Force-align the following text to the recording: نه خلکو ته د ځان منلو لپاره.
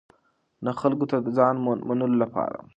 نه 0.65 0.71
خلکو 0.81 1.05
ته 1.11 1.17
د 1.25 1.27
ځان 1.37 1.55
منلو 1.87 2.17
لپاره. 2.23 2.59